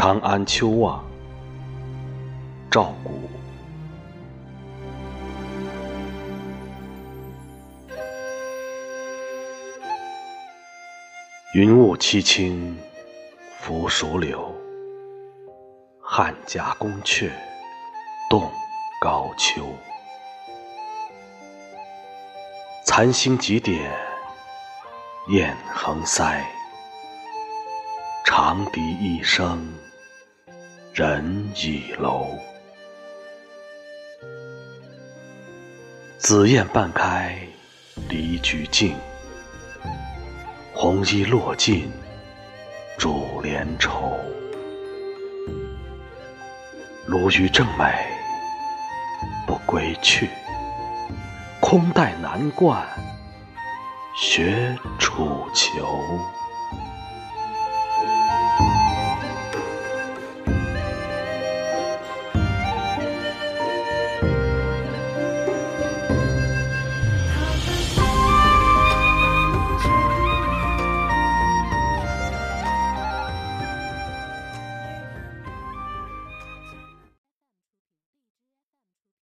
[0.00, 1.04] 长安秋望，
[2.70, 3.28] 赵谷。
[11.52, 12.78] 云雾凄清，
[13.58, 14.54] 拂蜀柳。
[16.00, 17.32] 汉家宫阙，
[18.30, 18.48] 动
[19.00, 19.66] 高丘。
[22.86, 23.90] 残星几点，
[25.30, 26.48] 雁横塞。
[28.24, 29.66] 长笛一声，
[30.98, 32.26] 人倚楼。
[36.18, 37.38] 紫燕半开，
[38.08, 38.96] 离菊径。
[40.74, 41.88] 红衣落尽，
[42.98, 44.18] 珠帘愁。
[47.06, 48.04] 鲈鱼正美，
[49.46, 50.28] 不归去。
[51.60, 52.84] 空待南冠，
[54.16, 55.96] 学楚囚。